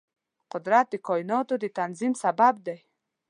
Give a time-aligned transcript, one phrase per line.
[0.51, 2.77] قدرت د کایناتو د تنظیم سبب دی.